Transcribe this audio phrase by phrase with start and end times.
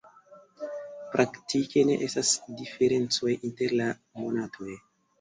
[1.15, 3.91] Praktike ne estas diferencoj inter la
[4.27, 4.77] monatoj.